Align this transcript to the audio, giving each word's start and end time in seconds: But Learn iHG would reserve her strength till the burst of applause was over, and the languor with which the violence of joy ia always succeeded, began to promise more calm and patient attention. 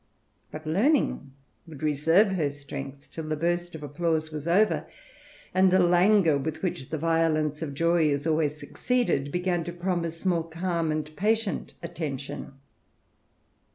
But 0.49 0.65
Learn 0.65 0.95
iHG 0.95 1.29
would 1.67 1.83
reserve 1.83 2.29
her 2.29 2.49
strength 2.49 3.11
till 3.11 3.25
the 3.25 3.35
burst 3.35 3.75
of 3.75 3.83
applause 3.83 4.31
was 4.31 4.47
over, 4.47 4.87
and 5.53 5.69
the 5.69 5.77
languor 5.77 6.39
with 6.39 6.63
which 6.63 6.89
the 6.89 6.97
violence 6.97 7.61
of 7.61 7.75
joy 7.75 8.01
ia 8.05 8.19
always 8.25 8.59
succeeded, 8.59 9.31
began 9.31 9.63
to 9.65 9.71
promise 9.71 10.25
more 10.25 10.49
calm 10.49 10.91
and 10.91 11.15
patient 11.15 11.75
attention. 11.83 12.53